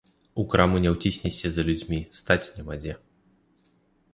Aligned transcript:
У 0.43 0.45
краму 0.53 0.79
не 0.85 0.93
ўціснешся 0.93 1.51
за 1.57 1.65
людзьмі, 1.67 1.99
стаць 2.21 2.51
няма 2.57 2.79
дзе. 2.81 2.93